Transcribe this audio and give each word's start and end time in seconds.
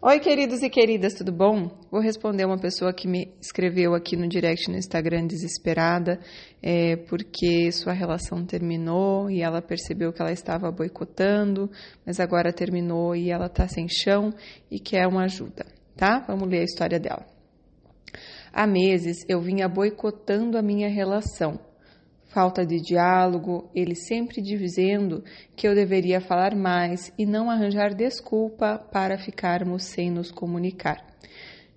Oi, 0.00 0.20
queridos 0.20 0.62
e 0.62 0.70
queridas, 0.70 1.14
tudo 1.14 1.32
bom? 1.32 1.68
Vou 1.90 2.00
responder 2.00 2.44
uma 2.44 2.56
pessoa 2.56 2.92
que 2.92 3.08
me 3.08 3.34
escreveu 3.40 3.96
aqui 3.96 4.16
no 4.16 4.28
direct 4.28 4.70
no 4.70 4.76
Instagram 4.76 5.26
desesperada, 5.26 6.20
é, 6.62 6.94
porque 6.94 7.72
sua 7.72 7.92
relação 7.92 8.46
terminou 8.46 9.28
e 9.28 9.42
ela 9.42 9.60
percebeu 9.60 10.12
que 10.12 10.22
ela 10.22 10.30
estava 10.30 10.70
boicotando, 10.70 11.68
mas 12.06 12.20
agora 12.20 12.52
terminou 12.52 13.16
e 13.16 13.32
ela 13.32 13.46
está 13.46 13.66
sem 13.66 13.88
chão 13.88 14.32
e 14.70 14.78
quer 14.78 15.04
uma 15.08 15.24
ajuda, 15.24 15.66
tá? 15.96 16.20
Vamos 16.28 16.48
ler 16.48 16.60
a 16.60 16.64
história 16.64 17.00
dela. 17.00 17.26
Há 18.52 18.68
meses 18.68 19.16
eu 19.28 19.40
vinha 19.40 19.68
boicotando 19.68 20.56
a 20.56 20.62
minha 20.62 20.88
relação 20.88 21.58
falta 22.38 22.64
de 22.64 22.80
diálogo, 22.80 23.68
ele 23.74 23.96
sempre 23.96 24.40
dizendo 24.40 25.24
que 25.56 25.66
eu 25.66 25.74
deveria 25.74 26.20
falar 26.20 26.54
mais 26.54 27.12
e 27.18 27.26
não 27.26 27.50
arranjar 27.50 27.92
desculpa 27.92 28.78
para 28.92 29.18
ficarmos 29.18 29.82
sem 29.82 30.08
nos 30.08 30.30
comunicar. 30.30 31.04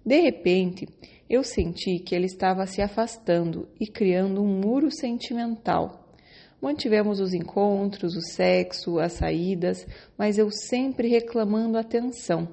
De 0.06 0.22
repente, 0.22 0.88
eu 1.28 1.44
senti 1.44 1.98
que 1.98 2.14
ele 2.14 2.28
estava 2.28 2.68
se 2.68 2.80
afastando 2.80 3.68
e 3.80 3.88
criando 3.88 4.40
um 4.44 4.62
muro 4.62 4.92
sentimental. 4.92 6.16
Mantivemos 6.62 7.20
os 7.20 7.34
encontros, 7.34 8.16
o 8.16 8.22
sexo, 8.22 9.00
as 9.00 9.14
saídas, 9.14 9.88
mas 10.16 10.38
eu 10.38 10.52
sempre 10.52 11.08
reclamando 11.08 11.76
atenção. 11.76 12.48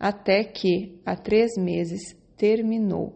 Até 0.00 0.42
que, 0.42 1.00
há 1.06 1.14
três 1.14 1.52
meses, 1.56 2.16
terminou 2.36 3.14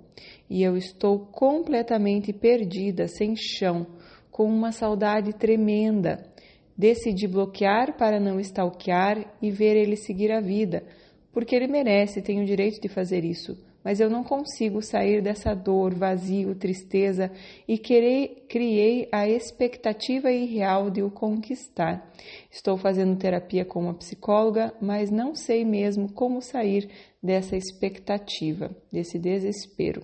e 0.48 0.62
eu 0.62 0.76
estou 0.76 1.18
completamente 1.18 2.32
perdida, 2.32 3.08
sem 3.08 3.34
chão 3.34 3.98
com 4.40 4.46
uma 4.46 4.72
saudade 4.72 5.34
tremenda. 5.34 6.26
Decidi 6.74 7.28
bloquear 7.28 7.98
para 7.98 8.18
não 8.18 8.40
stalkear 8.40 9.34
e 9.42 9.50
ver 9.50 9.76
ele 9.76 9.96
seguir 9.96 10.32
a 10.32 10.40
vida, 10.40 10.82
porque 11.30 11.54
ele 11.54 11.66
merece, 11.66 12.22
tem 12.22 12.40
o 12.42 12.46
direito 12.46 12.80
de 12.80 12.88
fazer 12.88 13.22
isso. 13.22 13.62
Mas 13.84 14.00
eu 14.00 14.08
não 14.08 14.24
consigo 14.24 14.80
sair 14.80 15.20
dessa 15.20 15.52
dor, 15.52 15.92
vazio, 15.92 16.54
tristeza 16.54 17.30
e 17.68 17.76
querer, 17.76 18.46
criei 18.48 19.10
a 19.12 19.28
expectativa 19.28 20.32
irreal 20.32 20.88
de 20.88 21.02
o 21.02 21.10
conquistar. 21.10 22.10
Estou 22.50 22.78
fazendo 22.78 23.18
terapia 23.18 23.66
com 23.66 23.80
uma 23.80 23.94
psicóloga, 23.94 24.72
mas 24.80 25.10
não 25.10 25.34
sei 25.34 25.66
mesmo 25.66 26.10
como 26.10 26.40
sair 26.40 26.88
dessa 27.22 27.58
expectativa, 27.58 28.74
desse 28.90 29.18
desespero. 29.18 30.02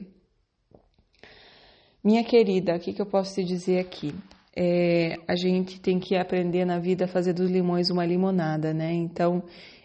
Minha 2.07 2.23
querida, 2.23 2.77
o 2.77 2.79
que, 2.79 2.93
que 2.93 3.03
eu 3.03 3.07
posso 3.07 3.35
te 3.35 3.43
dizer 3.43 3.81
aqui? 3.81 4.15
É, 4.59 5.19
a 5.29 5.37
gente 5.37 5.79
tem 5.79 5.99
que 5.99 6.17
aprender 6.17 6.65
na 6.65 6.79
vida 6.79 7.05
a 7.05 7.09
fazer 7.09 7.35
dos 7.35 7.51
limões 7.51 7.91
uma 7.91 8.07
limonada, 8.07 8.73
né? 8.73 8.91
Então, 8.91 9.43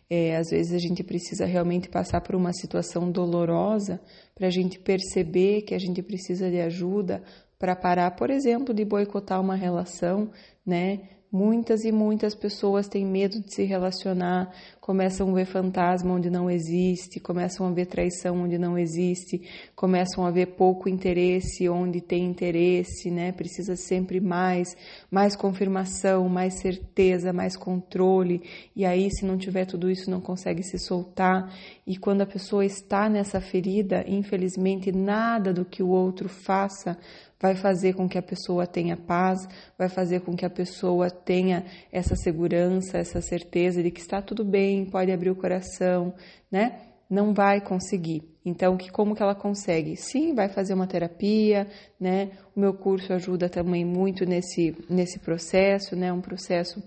é, 0.10 0.38
às 0.38 0.50
vezes 0.50 0.74
a 0.74 0.78
gente 0.78 1.04
precisa 1.04 1.46
realmente 1.46 1.90
passar 1.90 2.22
por 2.22 2.36
uma 2.36 2.54
situação 2.54 3.12
dolorosa 3.12 4.00
para 4.34 4.48
a 4.48 4.50
gente 4.50 4.80
perceber 4.80 5.62
que 5.64 5.74
a 5.74 5.80
gente 5.80 6.02
precisa 6.02 6.50
de 6.50 6.60
ajuda 6.60 7.22
para 7.60 7.76
parar, 7.76 8.12
por 8.12 8.30
exemplo, 8.30 8.74
de 8.74 8.84
boicotar 8.84 9.40
uma 9.40 9.56
relação, 9.56 10.32
né? 10.66 11.00
Muitas 11.32 11.86
e 11.86 11.92
muitas 11.92 12.36
pessoas 12.36 12.90
têm 12.90 13.06
medo 13.06 13.40
de 13.40 13.54
se 13.54 13.64
relacionar, 13.64 14.54
começam 14.82 15.30
a 15.30 15.34
ver 15.36 15.46
fantasma 15.46 16.12
onde 16.12 16.28
não 16.28 16.50
existe, 16.50 17.20
começam 17.20 17.68
a 17.68 17.72
ver 17.72 17.86
traição 17.86 18.42
onde 18.42 18.58
não 18.58 18.76
existe, 18.76 19.40
começam 19.76 20.26
a 20.26 20.32
ver 20.32 20.48
pouco 20.56 20.90
interesse 20.90 21.70
onde 21.70 22.02
tem 22.02 22.26
interesse, 22.26 23.12
né? 23.12 23.32
Precisa 23.32 23.76
sempre 23.76 24.20
mais, 24.20 24.76
mais 25.12 25.36
confirmação, 25.36 26.28
mais 26.28 26.60
certeza, 26.60 27.32
mais 27.32 27.56
controle. 27.56 28.42
E 28.76 28.84
aí, 28.84 29.08
se 29.12 29.24
não 29.24 29.38
tiver 29.38 29.66
tudo 29.66 29.88
isso, 29.88 30.10
não 30.10 30.20
consegue 30.20 30.64
se 30.64 30.80
soltar. 30.80 31.54
E 31.86 31.96
quando 31.96 32.22
a 32.22 32.26
pessoa 32.26 32.66
está 32.66 33.08
nessa 33.08 33.40
ferida, 33.40 34.04
infelizmente, 34.08 34.92
nada 34.92 35.54
do 35.54 35.64
que 35.64 35.84
o 35.84 35.90
outro 35.90 36.28
faça 36.28 36.98
vai 37.42 37.56
fazer 37.56 37.94
com 37.94 38.08
que 38.08 38.20
a 38.20 38.22
pessoa 38.22 38.68
tenha 38.68 38.96
paz, 38.96 39.40
vai 39.78 39.90
fazer 39.90 40.22
com 40.22 40.36
que 40.36 40.46
a 40.46 40.50
pessoa 40.50 41.10
tenha 41.10 41.66
essa 41.92 42.16
segurança, 42.16 43.00
essa 43.00 43.20
certeza 43.20 43.82
de 43.82 43.90
que 43.90 44.00
está 44.00 44.22
tudo 44.22 44.46
bem, 44.46 44.71
pode 44.86 45.12
abrir 45.12 45.30
o 45.30 45.36
coração, 45.36 46.14
né? 46.52 46.80
Não 47.10 47.34
vai 47.34 47.60
conseguir. 47.60 48.24
Então, 48.44 48.78
que 48.78 48.90
como 48.90 49.16
que 49.16 49.22
ela 49.22 49.36
consegue? 49.36 49.96
Sim, 49.96 50.34
vai 50.34 50.50
fazer 50.50 50.74
uma 50.74 50.88
terapia, 50.88 51.68
né? 52.00 52.32
O 52.56 52.60
meu 52.60 52.74
curso 52.74 53.14
ajuda 53.14 53.50
também 53.50 53.86
muito 53.86 54.26
nesse 54.26 54.76
nesse 54.90 55.20
processo, 55.20 55.96
né? 55.96 56.12
Um 56.12 56.22
processo 56.22 56.82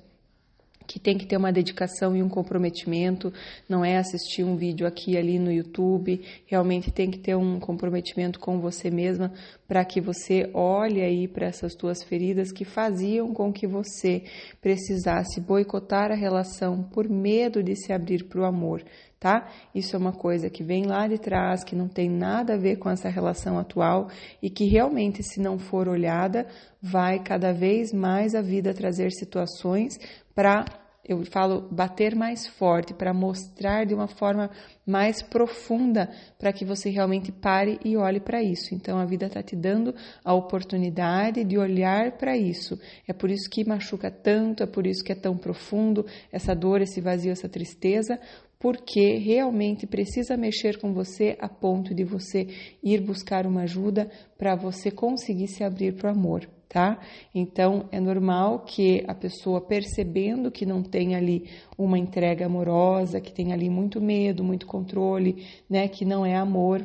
que 0.86 0.98
tem 0.98 1.16
que 1.16 1.26
ter 1.26 1.36
uma 1.36 1.52
dedicação 1.52 2.16
e 2.16 2.22
um 2.22 2.28
comprometimento, 2.28 3.32
não 3.68 3.84
é 3.84 3.96
assistir 3.96 4.44
um 4.44 4.56
vídeo 4.56 4.86
aqui 4.86 5.16
ali 5.16 5.38
no 5.38 5.52
YouTube, 5.52 6.20
realmente 6.46 6.90
tem 6.90 7.10
que 7.10 7.18
ter 7.18 7.34
um 7.36 7.58
comprometimento 7.58 8.38
com 8.38 8.60
você 8.60 8.90
mesma 8.90 9.32
para 9.66 9.84
que 9.84 10.00
você 10.00 10.50
olhe 10.52 11.00
aí 11.00 11.26
para 11.26 11.46
essas 11.46 11.74
tuas 11.74 12.02
feridas 12.02 12.52
que 12.52 12.64
faziam 12.64 13.32
com 13.32 13.52
que 13.52 13.66
você 13.66 14.22
precisasse 14.60 15.40
boicotar 15.40 16.10
a 16.10 16.14
relação 16.14 16.82
por 16.82 17.08
medo 17.08 17.62
de 17.62 17.74
se 17.74 17.92
abrir 17.92 18.24
para 18.24 18.42
o 18.42 18.44
amor, 18.44 18.82
tá? 19.18 19.48
Isso 19.74 19.96
é 19.96 19.98
uma 19.98 20.12
coisa 20.12 20.50
que 20.50 20.62
vem 20.62 20.84
lá 20.84 21.08
de 21.08 21.18
trás, 21.18 21.64
que 21.64 21.74
não 21.74 21.88
tem 21.88 22.10
nada 22.10 22.54
a 22.54 22.58
ver 22.58 22.76
com 22.76 22.90
essa 22.90 23.08
relação 23.08 23.58
atual 23.58 24.08
e 24.42 24.50
que 24.50 24.66
realmente, 24.66 25.22
se 25.22 25.40
não 25.40 25.58
for 25.58 25.88
olhada, 25.88 26.46
vai 26.80 27.18
cada 27.22 27.52
vez 27.52 27.92
mais 27.92 28.34
a 28.34 28.42
vida 28.42 28.74
trazer 28.74 29.10
situações 29.12 29.98
para 30.34 30.64
eu 31.06 31.22
falo 31.26 31.68
bater 31.70 32.14
mais 32.14 32.46
forte, 32.46 32.94
para 32.94 33.12
mostrar 33.12 33.84
de 33.84 33.92
uma 33.92 34.08
forma 34.08 34.50
mais 34.86 35.22
profunda, 35.22 36.10
para 36.38 36.52
que 36.52 36.64
você 36.64 36.88
realmente 36.88 37.30
pare 37.30 37.78
e 37.84 37.94
olhe 37.96 38.20
para 38.20 38.42
isso. 38.42 38.74
Então 38.74 38.98
a 38.98 39.04
vida 39.04 39.26
está 39.26 39.42
te 39.42 39.54
dando 39.54 39.94
a 40.24 40.32
oportunidade 40.32 41.44
de 41.44 41.58
olhar 41.58 42.12
para 42.12 42.36
isso. 42.36 42.80
É 43.06 43.12
por 43.12 43.30
isso 43.30 43.50
que 43.50 43.68
machuca 43.68 44.10
tanto, 44.10 44.62
é 44.62 44.66
por 44.66 44.86
isso 44.86 45.04
que 45.04 45.12
é 45.12 45.14
tão 45.14 45.36
profundo 45.36 46.06
essa 46.32 46.54
dor, 46.54 46.80
esse 46.80 47.02
vazio, 47.02 47.32
essa 47.32 47.50
tristeza, 47.50 48.18
porque 48.58 49.18
realmente 49.18 49.86
precisa 49.86 50.38
mexer 50.38 50.78
com 50.78 50.94
você 50.94 51.36
a 51.38 51.50
ponto 51.50 51.94
de 51.94 52.02
você 52.02 52.46
ir 52.82 53.02
buscar 53.02 53.46
uma 53.46 53.62
ajuda 53.64 54.10
para 54.38 54.56
você 54.56 54.90
conseguir 54.90 55.48
se 55.48 55.62
abrir 55.62 55.94
para 55.94 56.10
o 56.10 56.14
amor 56.14 56.48
tá? 56.74 56.98
Então 57.32 57.88
é 57.92 58.00
normal 58.00 58.64
que 58.64 59.04
a 59.06 59.14
pessoa 59.14 59.60
percebendo 59.60 60.50
que 60.50 60.66
não 60.66 60.82
tem 60.82 61.14
ali 61.14 61.48
uma 61.78 61.96
entrega 61.96 62.46
amorosa, 62.46 63.20
que 63.20 63.32
tem 63.32 63.52
ali 63.52 63.70
muito 63.70 64.00
medo, 64.00 64.42
muito 64.42 64.66
controle, 64.66 65.46
né, 65.70 65.86
que 65.86 66.04
não 66.04 66.26
é 66.26 66.34
amor, 66.34 66.84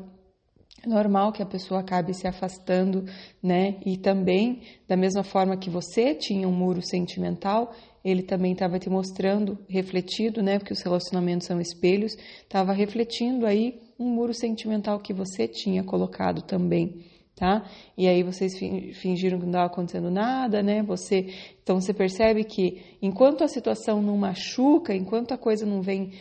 é 0.86 0.88
normal 0.88 1.32
que 1.32 1.42
a 1.42 1.46
pessoa 1.46 1.80
acabe 1.80 2.14
se 2.14 2.28
afastando, 2.28 3.04
né? 3.44 3.78
E 3.86 3.98
também, 3.98 4.62
da 4.88 4.96
mesma 4.96 5.24
forma 5.24 5.58
que 5.58 5.70
você 5.70 6.14
tinha 6.14 6.48
um 6.48 6.54
muro 6.54 6.82
sentimental, 6.82 7.74
ele 8.06 8.24
também 8.24 8.54
estava 8.54 8.80
te 8.80 8.90
mostrando, 8.90 9.58
refletido, 9.68 10.42
né? 10.42 10.58
Porque 10.58 10.72
os 10.72 10.82
relacionamentos 10.82 11.48
são 11.48 11.60
espelhos, 11.60 12.16
estava 12.44 12.72
refletindo 12.72 13.46
aí 13.46 13.82
um 14.00 14.08
muro 14.08 14.34
sentimental 14.34 15.00
que 15.00 15.14
você 15.14 15.50
tinha 15.50 15.84
colocado 15.84 16.44
também 16.44 17.04
tá? 17.40 17.64
E 17.98 18.06
aí 18.06 18.22
vocês 18.22 18.58
fingiram 18.58 19.40
que 19.40 19.46
não 19.46 19.52
estava 19.52 19.68
acontecendo 19.68 20.12
nada, 20.12 20.62
né? 20.62 20.84
Você, 20.84 21.28
então 21.64 21.80
você 21.80 21.94
percebe 21.94 22.44
que 22.44 22.98
enquanto 23.02 23.46
a 23.46 23.48
situação 23.48 24.02
não 24.02 24.18
machuca, 24.18 24.94
enquanto 24.94 25.34
a 25.34 25.38
coisa 25.38 25.66
não 25.66 25.82
vem 25.82 26.12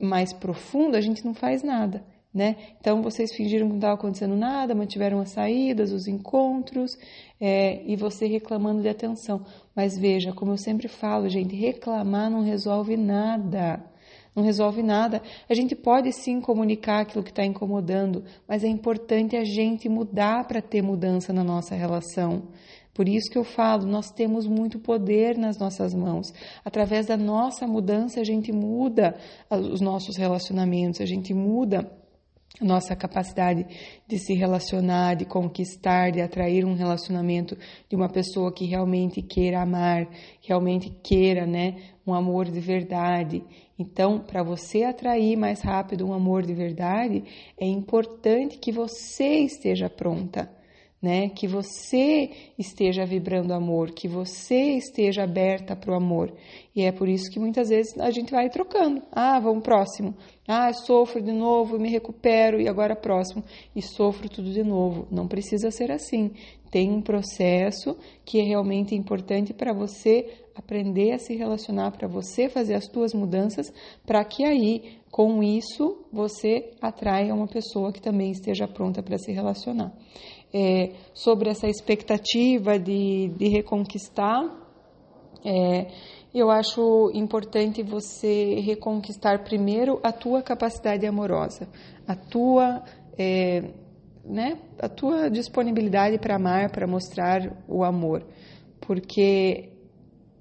mais 0.00 0.32
profunda, 0.32 0.96
a 0.96 1.00
gente 1.00 1.24
não 1.24 1.34
faz 1.34 1.64
nada, 1.64 2.04
né? 2.32 2.54
Então 2.80 3.02
vocês 3.02 3.34
fingiram 3.34 3.66
que 3.66 3.72
não 3.72 3.78
estava 3.78 3.94
acontecendo 3.94 4.36
nada, 4.36 4.72
mantiveram 4.72 5.18
as 5.18 5.30
saídas, 5.30 5.90
os 5.90 6.06
encontros, 6.06 6.96
é, 7.40 7.82
e 7.84 7.96
você 7.96 8.28
reclamando 8.28 8.80
de 8.80 8.88
atenção. 8.88 9.44
Mas 9.74 9.98
veja, 9.98 10.32
como 10.32 10.52
eu 10.52 10.56
sempre 10.56 10.86
falo, 10.86 11.28
gente, 11.28 11.56
reclamar 11.56 12.30
não 12.30 12.42
resolve 12.42 12.96
nada 12.96 13.82
não 14.38 14.44
resolve 14.44 14.82
nada. 14.82 15.20
A 15.48 15.54
gente 15.54 15.74
pode 15.74 16.12
sim 16.12 16.40
comunicar 16.40 17.00
aquilo 17.00 17.24
que 17.24 17.30
está 17.30 17.44
incomodando, 17.44 18.24
mas 18.46 18.64
é 18.64 18.68
importante 18.68 19.36
a 19.36 19.44
gente 19.44 19.88
mudar 19.88 20.46
para 20.46 20.62
ter 20.62 20.80
mudança 20.80 21.32
na 21.32 21.42
nossa 21.42 21.74
relação. 21.74 22.44
Por 22.94 23.08
isso 23.08 23.30
que 23.30 23.38
eu 23.38 23.44
falo, 23.44 23.86
nós 23.86 24.10
temos 24.10 24.46
muito 24.46 24.78
poder 24.78 25.36
nas 25.36 25.58
nossas 25.58 25.94
mãos. 25.94 26.32
Através 26.64 27.06
da 27.06 27.16
nossa 27.16 27.66
mudança, 27.66 28.20
a 28.20 28.24
gente 28.24 28.50
muda 28.52 29.16
os 29.50 29.80
nossos 29.80 30.16
relacionamentos, 30.16 31.00
a 31.00 31.06
gente 31.06 31.32
muda 31.34 31.88
nossa 32.60 32.96
capacidade 32.96 33.66
de 34.06 34.18
se 34.18 34.34
relacionar, 34.34 35.14
de 35.14 35.24
conquistar, 35.24 36.10
de 36.10 36.20
atrair 36.20 36.64
um 36.64 36.74
relacionamento 36.74 37.56
de 37.88 37.94
uma 37.94 38.08
pessoa 38.08 38.52
que 38.52 38.64
realmente 38.64 39.22
queira 39.22 39.62
amar, 39.62 40.08
realmente 40.40 40.90
queira, 40.90 41.46
né, 41.46 41.76
um 42.06 42.12
amor 42.12 42.46
de 42.46 42.58
verdade. 42.58 43.44
Então, 43.78 44.18
para 44.18 44.42
você 44.42 44.82
atrair 44.82 45.36
mais 45.36 45.60
rápido 45.60 46.06
um 46.06 46.12
amor 46.12 46.42
de 46.42 46.52
verdade, 46.52 47.24
é 47.56 47.66
importante 47.66 48.58
que 48.58 48.72
você 48.72 49.38
esteja 49.38 49.88
pronta. 49.88 50.57
Né? 51.00 51.28
Que 51.28 51.46
você 51.46 52.30
esteja 52.58 53.04
vibrando 53.04 53.54
amor, 53.54 53.92
que 53.92 54.08
você 54.08 54.76
esteja 54.76 55.22
aberta 55.22 55.76
para 55.76 55.92
o 55.92 55.94
amor. 55.94 56.32
E 56.74 56.82
é 56.82 56.92
por 56.92 57.08
isso 57.08 57.30
que 57.30 57.38
muitas 57.38 57.68
vezes 57.68 57.96
a 57.98 58.10
gente 58.10 58.32
vai 58.32 58.48
trocando. 58.50 59.02
Ah, 59.12 59.38
vamos 59.38 59.62
próximo. 59.62 60.14
Ah, 60.46 60.72
sofro 60.72 61.22
de 61.22 61.32
novo, 61.32 61.78
me 61.78 61.88
recupero 61.88 62.60
e 62.60 62.68
agora 62.68 62.96
próximo 62.96 63.44
e 63.74 63.82
sofro 63.82 64.28
tudo 64.28 64.50
de 64.52 64.64
novo. 64.64 65.06
Não 65.10 65.28
precisa 65.28 65.70
ser 65.70 65.90
assim. 65.92 66.32
Tem 66.70 66.90
um 66.90 67.00
processo 67.00 67.96
que 68.24 68.40
é 68.40 68.42
realmente 68.42 68.94
importante 68.94 69.54
para 69.54 69.72
você 69.72 70.26
aprender 70.54 71.12
a 71.12 71.18
se 71.18 71.36
relacionar, 71.36 71.92
para 71.92 72.08
você 72.08 72.48
fazer 72.48 72.74
as 72.74 72.86
suas 72.86 73.14
mudanças, 73.14 73.72
para 74.04 74.24
que 74.24 74.44
aí, 74.44 74.98
com 75.10 75.42
isso, 75.42 76.04
você 76.12 76.72
atraia 76.80 77.32
uma 77.32 77.46
pessoa 77.46 77.92
que 77.92 78.02
também 78.02 78.32
esteja 78.32 78.66
pronta 78.66 79.02
para 79.02 79.16
se 79.18 79.30
relacionar 79.32 79.94
é, 80.52 80.92
sobre 81.12 81.50
essa 81.50 81.68
expectativa 81.68 82.78
de, 82.78 83.28
de 83.36 83.48
reconquistar, 83.48 84.42
é, 85.44 85.86
eu 86.34 86.50
acho 86.50 87.10
importante 87.14 87.82
você 87.82 88.60
reconquistar 88.60 89.44
primeiro 89.44 90.00
a 90.02 90.12
tua 90.12 90.42
capacidade 90.42 91.06
amorosa, 91.06 91.68
a 92.06 92.14
tua, 92.14 92.82
é, 93.18 93.62
né, 94.24 94.58
a 94.78 94.88
tua 94.88 95.30
disponibilidade 95.30 96.18
para 96.18 96.36
amar, 96.36 96.70
para 96.70 96.86
mostrar 96.86 97.64
o 97.66 97.82
amor, 97.82 98.26
porque 98.80 99.70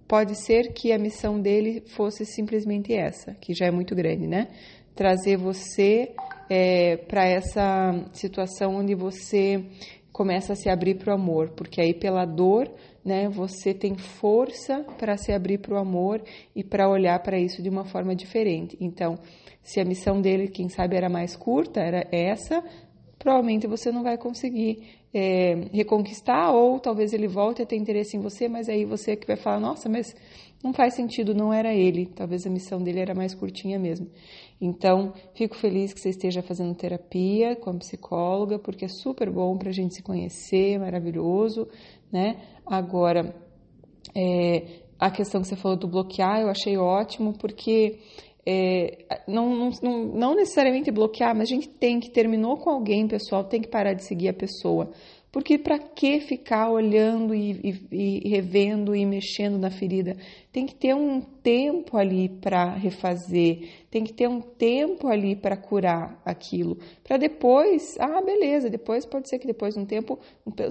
pode 0.07 0.35
ser 0.35 0.73
que 0.73 0.91
a 0.91 0.97
missão 0.97 1.39
dele 1.39 1.83
fosse 1.87 2.25
simplesmente 2.25 2.93
essa, 2.93 3.33
que 3.35 3.53
já 3.53 3.65
é 3.65 3.71
muito 3.71 3.93
grande, 3.93 4.25
né? 4.25 4.47
Trazer 4.97 5.37
você 5.37 6.11
é, 6.49 6.97
para 6.97 7.23
essa 7.23 8.03
situação 8.13 8.77
onde 8.77 8.95
você 8.95 9.63
começa 10.11 10.53
a 10.53 10.55
se 10.55 10.67
abrir 10.67 10.95
para 10.95 11.11
o 11.11 11.15
amor, 11.15 11.51
porque 11.51 11.79
aí 11.79 11.93
pela 11.93 12.25
dor, 12.25 12.67
né, 13.05 13.29
você 13.29 13.75
tem 13.75 13.95
força 13.95 14.83
para 14.97 15.15
se 15.15 15.31
abrir 15.31 15.59
para 15.59 15.75
o 15.75 15.77
amor 15.77 16.23
e 16.55 16.63
para 16.63 16.89
olhar 16.89 17.21
para 17.21 17.37
isso 17.37 17.61
de 17.61 17.69
uma 17.69 17.85
forma 17.85 18.15
diferente. 18.15 18.75
Então, 18.81 19.19
se 19.61 19.79
a 19.79 19.85
missão 19.85 20.19
dele, 20.19 20.47
quem 20.47 20.67
sabe, 20.67 20.95
era 20.95 21.07
mais 21.07 21.35
curta, 21.35 21.79
era 21.79 22.07
essa, 22.11 22.63
provavelmente 23.19 23.67
você 23.67 23.91
não 23.91 24.01
vai 24.01 24.17
conseguir 24.17 24.81
é, 25.13 25.67
reconquistar, 25.71 26.51
ou 26.51 26.79
talvez 26.79 27.13
ele 27.13 27.27
volte 27.27 27.61
a 27.61 27.65
ter 27.67 27.75
interesse 27.75 28.17
em 28.17 28.19
você, 28.19 28.49
mas 28.49 28.67
aí 28.67 28.83
você 28.83 29.11
é 29.11 29.15
que 29.15 29.27
vai 29.27 29.37
falar, 29.37 29.59
nossa, 29.59 29.87
mas 29.87 30.15
não 30.63 30.73
faz 30.73 30.95
sentido, 30.95 31.35
não 31.35 31.53
era 31.53 31.73
ele, 31.73 32.07
talvez 32.07 32.45
a 32.45 32.49
missão 32.49 32.81
dele 32.81 32.99
era 32.99 33.13
mais 33.13 33.35
curtinha 33.35 33.77
mesmo. 33.77 34.07
Então, 34.59 35.13
fico 35.35 35.55
feliz 35.55 35.93
que 35.93 35.99
você 35.99 36.09
esteja 36.09 36.41
fazendo 36.41 36.75
terapia 36.75 37.55
com 37.55 37.69
a 37.69 37.77
psicóloga, 37.77 38.57
porque 38.57 38.85
é 38.85 38.89
super 38.89 39.29
bom 39.29 39.57
para 39.57 39.69
a 39.69 39.73
gente 39.73 39.95
se 39.95 40.01
conhecer, 40.01 40.79
maravilhoso, 40.79 41.67
né? 42.11 42.41
Agora, 42.65 43.35
é, 44.15 44.81
a 44.99 45.11
questão 45.11 45.41
que 45.41 45.47
você 45.47 45.55
falou 45.55 45.77
do 45.77 45.87
bloquear, 45.87 46.41
eu 46.41 46.49
achei 46.49 46.75
ótimo, 46.75 47.33
porque 47.37 47.99
é, 48.45 49.05
não, 49.27 49.69
não, 49.83 50.05
não 50.05 50.35
necessariamente 50.35 50.89
bloquear, 50.89 51.35
mas 51.35 51.49
a 51.49 51.53
gente 51.53 51.67
tem 51.67 51.99
que, 51.99 52.09
terminou 52.09 52.57
com 52.57 52.69
alguém, 52.69 53.07
pessoal, 53.07 53.43
tem 53.43 53.61
que 53.61 53.67
parar 53.67 53.93
de 53.93 54.05
seguir 54.05 54.29
a 54.29 54.33
pessoa. 54.33 54.89
Porque 55.31 55.57
para 55.57 55.77
que 55.77 56.21
ficar 56.21 56.69
olhando 56.69 57.35
e, 57.35 57.51
e, 57.91 58.21
e, 58.25 58.29
revendo 58.29 58.95
e 58.95 59.05
mexendo 59.05 59.57
na 59.57 59.69
ferida? 59.69 60.15
Tem 60.53 60.65
que 60.65 60.73
ter 60.73 60.95
um 60.95 61.19
tempo 61.19 61.97
ali 61.97 62.29
para 62.29 62.73
refazer, 62.73 63.69
tem 63.91 64.03
que 64.03 64.13
ter 64.13 64.27
um 64.27 64.39
tempo 64.39 65.07
ali 65.07 65.35
para 65.35 65.57
curar 65.57 66.19
aquilo, 66.25 66.77
para 67.03 67.17
depois, 67.17 67.97
ah, 67.99 68.21
beleza, 68.21 68.69
depois 68.69 69.05
pode 69.05 69.29
ser 69.29 69.37
que 69.37 69.45
depois 69.45 69.75
de 69.75 69.81
um 69.81 69.85
tempo, 69.85 70.17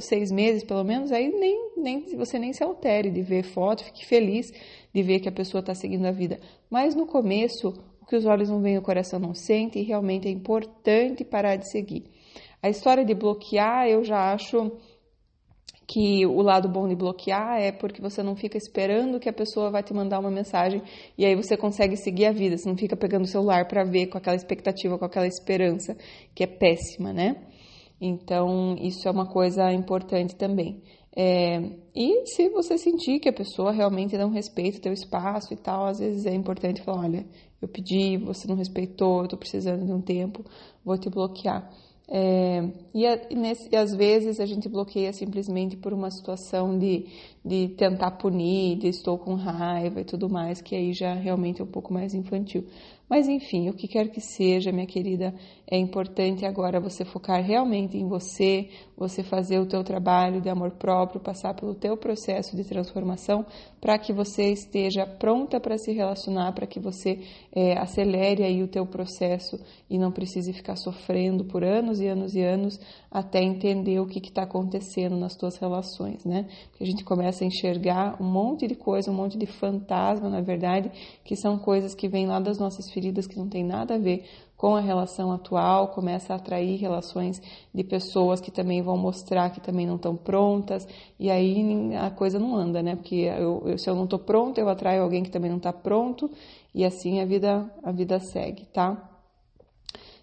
seis 0.00 0.32
meses 0.32 0.64
pelo 0.64 0.82
menos, 0.84 1.12
aí 1.12 1.28
nem, 1.28 1.70
nem 1.76 2.00
você 2.16 2.38
nem 2.38 2.52
se 2.52 2.64
altere 2.64 3.10
de 3.10 3.22
ver 3.22 3.44
foto, 3.44 3.84
fique 3.84 4.06
feliz 4.06 4.50
de 4.92 5.02
ver 5.02 5.20
que 5.20 5.28
a 5.28 5.32
pessoa 5.32 5.60
está 5.60 5.74
seguindo 5.74 6.06
a 6.06 6.12
vida. 6.12 6.40
Mas 6.70 6.94
no 6.94 7.06
começo, 7.06 7.74
o 8.00 8.06
que 8.06 8.16
os 8.16 8.24
olhos 8.24 8.48
não 8.48 8.62
veem, 8.62 8.78
o 8.78 8.82
coração 8.82 9.20
não 9.20 9.34
sente, 9.34 9.78
e 9.78 9.82
realmente 9.82 10.26
é 10.26 10.30
importante 10.30 11.24
parar 11.24 11.56
de 11.56 11.70
seguir. 11.70 12.15
A 12.62 12.68
história 12.68 13.04
de 13.04 13.14
bloquear, 13.14 13.86
eu 13.86 14.02
já 14.04 14.32
acho 14.32 14.72
que 15.86 16.26
o 16.26 16.42
lado 16.42 16.68
bom 16.68 16.88
de 16.88 16.96
bloquear 16.96 17.60
é 17.60 17.70
porque 17.70 18.02
você 18.02 18.22
não 18.22 18.34
fica 18.34 18.58
esperando 18.58 19.20
que 19.20 19.28
a 19.28 19.32
pessoa 19.32 19.70
vai 19.70 19.82
te 19.82 19.94
mandar 19.94 20.18
uma 20.18 20.30
mensagem 20.30 20.82
e 21.16 21.24
aí 21.24 21.36
você 21.36 21.56
consegue 21.56 21.96
seguir 21.96 22.26
a 22.26 22.32
vida, 22.32 22.58
você 22.58 22.68
não 22.68 22.76
fica 22.76 22.96
pegando 22.96 23.22
o 23.22 23.28
celular 23.28 23.68
para 23.68 23.84
ver 23.84 24.08
com 24.08 24.18
aquela 24.18 24.34
expectativa, 24.34 24.98
com 24.98 25.04
aquela 25.04 25.26
esperança, 25.26 25.96
que 26.34 26.42
é 26.42 26.46
péssima, 26.46 27.12
né? 27.12 27.36
Então, 28.00 28.76
isso 28.80 29.08
é 29.08 29.10
uma 29.10 29.26
coisa 29.26 29.72
importante 29.72 30.34
também. 30.34 30.82
É, 31.18 31.58
e 31.94 32.26
se 32.26 32.50
você 32.50 32.76
sentir 32.76 33.20
que 33.20 33.28
a 33.28 33.32
pessoa 33.32 33.72
realmente 33.72 34.18
não 34.18 34.28
respeita 34.28 34.76
o 34.76 34.82
teu 34.82 34.92
espaço 34.92 35.54
e 35.54 35.56
tal, 35.56 35.86
às 35.86 35.98
vezes 35.98 36.26
é 36.26 36.34
importante 36.34 36.82
falar, 36.82 37.04
olha, 37.04 37.24
eu 37.62 37.68
pedi, 37.68 38.18
você 38.18 38.46
não 38.46 38.54
respeitou, 38.54 39.22
eu 39.22 39.28
tô 39.28 39.36
precisando 39.38 39.86
de 39.86 39.92
um 39.92 40.02
tempo, 40.02 40.44
vou 40.84 40.98
te 40.98 41.08
bloquear. 41.08 41.70
É, 42.08 42.68
e, 42.94 43.04
a, 43.04 43.20
nesse, 43.30 43.68
e, 43.70 43.76
às 43.76 43.92
vezes 43.92 44.38
a 44.38 44.46
gente 44.46 44.68
bloqueia 44.68 45.12
simplesmente 45.12 45.76
por 45.76 45.92
uma 45.92 46.10
situação 46.10 46.78
de, 46.78 47.06
de 47.46 47.68
tentar 47.68 48.10
punir, 48.12 48.76
de 48.76 48.88
estou 48.88 49.16
com 49.16 49.34
raiva 49.34 50.00
e 50.00 50.04
tudo 50.04 50.28
mais, 50.28 50.60
que 50.60 50.74
aí 50.74 50.92
já 50.92 51.14
realmente 51.14 51.60
é 51.60 51.64
um 51.64 51.68
pouco 51.68 51.94
mais 51.94 52.12
infantil. 52.12 52.64
Mas 53.08 53.28
enfim, 53.28 53.68
o 53.68 53.72
que 53.72 53.86
quer 53.86 54.08
que 54.08 54.20
seja, 54.20 54.72
minha 54.72 54.86
querida, 54.86 55.32
é 55.70 55.78
importante 55.78 56.44
agora 56.44 56.80
você 56.80 57.04
focar 57.04 57.40
realmente 57.40 57.96
em 57.96 58.08
você, 58.08 58.68
você 58.96 59.22
fazer 59.22 59.60
o 59.60 59.66
teu 59.66 59.84
trabalho 59.84 60.40
de 60.40 60.48
amor 60.48 60.72
próprio, 60.72 61.20
passar 61.20 61.54
pelo 61.54 61.72
teu 61.72 61.96
processo 61.96 62.56
de 62.56 62.64
transformação, 62.64 63.46
para 63.80 63.96
que 63.96 64.12
você 64.12 64.50
esteja 64.50 65.06
pronta 65.06 65.60
para 65.60 65.78
se 65.78 65.92
relacionar, 65.92 66.52
para 66.52 66.66
que 66.66 66.80
você 66.80 67.20
é, 67.54 67.78
acelere 67.78 68.42
aí 68.42 68.60
o 68.60 68.68
teu 68.68 68.84
processo 68.84 69.56
e 69.88 69.96
não 69.98 70.10
precise 70.10 70.52
ficar 70.52 70.74
sofrendo 70.74 71.44
por 71.44 71.62
anos 71.62 72.00
e 72.00 72.08
anos 72.08 72.34
e 72.34 72.42
anos 72.42 72.80
até 73.08 73.40
entender 73.40 74.00
o 74.00 74.06
que 74.06 74.18
está 74.18 74.42
acontecendo 74.42 75.16
nas 75.16 75.36
tuas 75.36 75.56
relações, 75.58 76.24
né? 76.24 76.48
Porque 76.70 76.82
a 76.82 76.86
gente 76.86 77.04
começa 77.04 77.35
a 77.42 77.46
enxergar 77.46 78.20
um 78.20 78.24
monte 78.24 78.66
de 78.66 78.74
coisa, 78.74 79.10
um 79.10 79.14
monte 79.14 79.38
de 79.38 79.46
fantasma, 79.46 80.28
na 80.28 80.40
verdade, 80.40 80.90
que 81.24 81.36
são 81.36 81.58
coisas 81.58 81.94
que 81.94 82.08
vêm 82.08 82.26
lá 82.26 82.40
das 82.40 82.58
nossas 82.58 82.90
feridas 82.92 83.26
que 83.26 83.38
não 83.38 83.48
tem 83.48 83.64
nada 83.64 83.94
a 83.94 83.98
ver 83.98 84.24
com 84.56 84.74
a 84.74 84.80
relação 84.80 85.30
atual, 85.30 85.88
começa 85.88 86.32
a 86.32 86.36
atrair 86.36 86.80
relações 86.80 87.40
de 87.74 87.84
pessoas 87.84 88.40
que 88.40 88.50
também 88.50 88.80
vão 88.80 88.96
mostrar 88.96 89.50
que 89.50 89.60
também 89.60 89.86
não 89.86 89.96
estão 89.96 90.16
prontas, 90.16 90.88
e 91.18 91.30
aí 91.30 91.94
a 91.94 92.10
coisa 92.10 92.38
não 92.38 92.56
anda, 92.56 92.82
né? 92.82 92.96
Porque 92.96 93.16
eu, 93.16 93.62
eu, 93.66 93.78
se 93.78 93.88
eu 93.88 93.94
não 93.94 94.04
estou 94.04 94.18
pronto, 94.18 94.58
eu 94.58 94.68
atraio 94.68 95.02
alguém 95.02 95.22
que 95.22 95.30
também 95.30 95.50
não 95.50 95.58
está 95.58 95.72
pronto, 95.72 96.30
e 96.74 96.84
assim 96.84 97.20
a 97.20 97.26
vida, 97.26 97.70
a 97.82 97.92
vida 97.92 98.18
segue, 98.18 98.64
tá? 98.66 99.12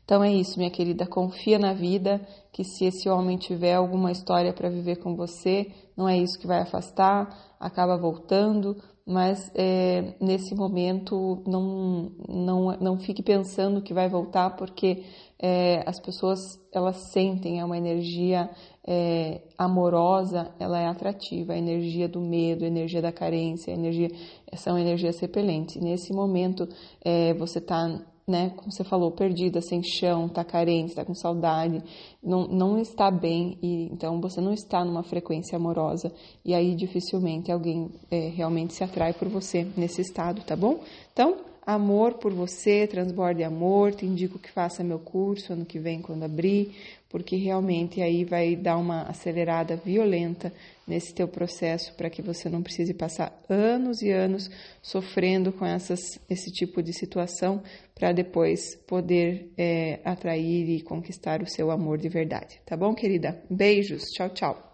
Então 0.06 0.22
é 0.24 0.34
isso, 0.34 0.58
minha 0.58 0.70
querida, 0.70 1.06
confia 1.06 1.58
na 1.58 1.74
vida, 1.74 2.20
que 2.52 2.64
se 2.64 2.86
esse 2.86 3.08
homem 3.08 3.38
tiver 3.38 3.76
alguma 3.76 4.12
história 4.12 4.52
para 4.52 4.70
viver 4.70 4.98
com 4.98 5.16
você, 5.16 5.72
não 5.96 6.08
é 6.08 6.18
isso 6.18 6.40
que 6.40 6.48
vai 6.48 6.60
afastar, 6.60 7.56
acaba 7.60 7.98
voltando, 7.98 8.76
mas 9.06 9.52
é, 9.54 10.16
nesse 10.20 10.56
momento 10.56 11.44
não, 11.46 12.12
não, 12.28 12.78
não 12.80 12.98
fique 12.98 13.22
pensando 13.22 13.82
que 13.82 13.94
vai 13.94 14.08
voltar, 14.08 14.56
porque 14.56 15.04
é, 15.38 15.84
as 15.86 16.00
pessoas 16.00 16.40
elas 16.72 17.12
sentem, 17.12 17.60
é 17.60 17.66
uma 17.66 17.78
energia 17.78 18.50
é, 18.88 19.42
amorosa, 19.58 20.54
ela 20.58 20.80
é 20.80 20.88
atrativa, 20.88 21.54
a 21.54 21.58
energia 21.58 22.08
do 22.08 22.22
medo, 22.22 22.64
a 22.64 22.68
energia 22.68 23.02
da 23.02 23.12
carência, 23.12 23.74
a 23.74 23.78
energia, 23.78 24.10
são 24.56 24.78
energias 24.78 25.20
repelentes. 25.20 25.82
Nesse 25.82 26.14
momento 26.14 26.68
é, 27.04 27.34
você 27.34 27.60
está 27.60 28.00
né, 28.28 28.52
como 28.56 28.72
você 28.72 28.84
falou, 28.84 29.12
perdida, 29.12 29.62
sem 29.62 29.82
chão, 29.84 30.28
está 30.28 30.44
carente, 30.44 30.90
está 30.90 31.04
com 31.04 31.14
saudade, 31.14 31.84
não, 32.24 32.48
não 32.48 32.80
está 32.80 33.12
bem, 33.12 33.58
e 33.62 33.90
então 33.92 34.22
você 34.22 34.40
não 34.40 34.54
está 34.54 34.84
numa 34.86 35.04
frequência 35.04 35.58
amorosa, 35.58 36.12
e 36.44 36.54
aí 36.54 36.74
dificilmente 36.76 37.52
alguém 37.52 37.90
é, 38.10 38.30
realmente 38.30 38.74
se 38.74 38.84
atrai 38.84 39.14
por 39.14 39.28
você 39.28 39.68
nesse 39.76 40.02
estado, 40.02 40.42
tá 40.44 40.56
bom? 40.56 40.80
Então, 41.12 41.38
amor 41.66 42.16
por 42.16 42.34
você, 42.34 42.88
transborde 42.88 43.44
amor, 43.44 43.94
te 43.94 44.06
indico 44.06 44.40
que 44.40 44.52
faça 44.52 44.84
meu 44.84 45.00
curso 45.00 45.54
ano 45.54 45.66
que 45.66 45.80
vem 45.80 46.02
quando 46.02 46.24
abrir, 46.24 46.76
porque 47.10 47.36
realmente 47.36 48.02
aí 48.02 48.26
vai 48.26 48.56
dar 48.56 48.78
uma 48.78 49.04
acelerada 49.04 49.76
violenta 49.76 50.52
nesse 50.88 51.14
teu 51.14 51.28
processo 51.28 51.94
para 51.96 52.10
que 52.10 52.22
você 52.22 52.50
não 52.50 52.62
precise 52.62 52.94
passar 52.94 53.40
anos 53.48 54.02
e 54.02 54.12
anos 54.12 54.50
sofrendo 54.82 55.52
com 55.52 55.66
essas, 55.66 56.00
esse 56.30 56.52
tipo 56.52 56.82
de 56.82 56.92
situação 56.92 57.62
para 57.94 58.12
depois 58.12 58.76
poder 58.88 59.52
é, 59.58 60.00
atrair 60.04 60.70
e 60.70 60.82
conquistar 60.82 61.42
o 61.42 61.48
seu 61.48 61.72
amor 61.72 61.98
de 61.98 62.10
verdade. 62.10 62.60
Tá 62.66 62.76
bom, 62.76 62.94
querida? 62.94 63.42
Beijos, 63.50 64.04
tchau, 64.12 64.30
tchau. 64.30 64.73